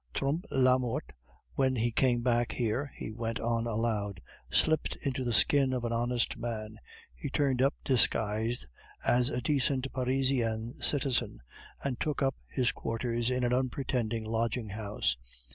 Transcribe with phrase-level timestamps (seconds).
[0.15, 1.11] Trompe la Mort,
[1.53, 5.93] when he came back here," he went on aloud "slipped into the skin of an
[5.93, 6.79] honest man;
[7.15, 8.65] he turned up disguised
[9.05, 11.39] as a decent Parisian citizen,
[11.83, 15.17] and took up his quarters in an unpretending lodging house.